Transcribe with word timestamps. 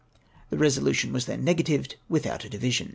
The 0.49 0.57
resolution 0.57 1.11
w^as 1.11 1.25
then 1.27 1.43
negatived 1.43 1.95
without 2.09 2.43
a 2.43 2.49
division. 2.49 2.89